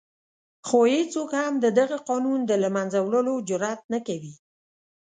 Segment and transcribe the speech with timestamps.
[0.67, 4.33] خو هېڅوک هم د دغه قانون د له منځه وړلو جرآت نه کوي.